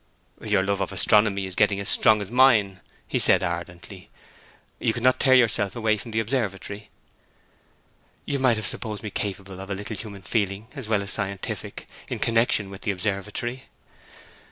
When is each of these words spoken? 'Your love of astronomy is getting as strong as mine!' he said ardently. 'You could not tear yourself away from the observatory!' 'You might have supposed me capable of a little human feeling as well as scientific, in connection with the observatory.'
'Your 0.41 0.63
love 0.63 0.81
of 0.81 0.91
astronomy 0.91 1.45
is 1.45 1.53
getting 1.53 1.79
as 1.79 1.87
strong 1.87 2.23
as 2.23 2.31
mine!' 2.31 2.79
he 3.07 3.19
said 3.19 3.43
ardently. 3.43 4.09
'You 4.79 4.93
could 4.93 5.03
not 5.03 5.19
tear 5.19 5.35
yourself 5.35 5.75
away 5.75 5.95
from 5.97 6.09
the 6.09 6.19
observatory!' 6.19 6.89
'You 8.25 8.39
might 8.39 8.57
have 8.57 8.65
supposed 8.65 9.03
me 9.03 9.11
capable 9.11 9.59
of 9.59 9.69
a 9.69 9.75
little 9.75 9.95
human 9.95 10.23
feeling 10.23 10.69
as 10.75 10.89
well 10.89 11.03
as 11.03 11.11
scientific, 11.11 11.87
in 12.09 12.17
connection 12.17 12.71
with 12.71 12.81
the 12.81 12.89
observatory.' 12.89 13.65